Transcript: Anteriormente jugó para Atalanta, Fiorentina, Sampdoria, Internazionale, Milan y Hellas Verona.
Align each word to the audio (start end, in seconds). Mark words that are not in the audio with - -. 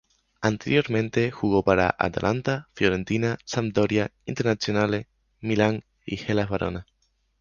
Anteriormente 0.41 1.29
jugó 1.29 1.61
para 1.63 1.95
Atalanta, 1.99 2.67
Fiorentina, 2.73 3.37
Sampdoria, 3.45 4.11
Internazionale, 4.25 5.07
Milan 5.41 5.85
y 6.07 6.15
Hellas 6.15 6.49
Verona. 6.49 6.87